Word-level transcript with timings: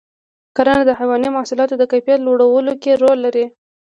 کرنه 0.55 0.83
د 0.85 0.91
حیواني 0.99 1.29
محصولاتو 1.35 1.75
د 1.77 1.83
کیفیت 1.91 2.19
لوړولو 2.23 2.73
کې 2.81 2.99
رول 3.01 3.17
لري. 3.25 3.45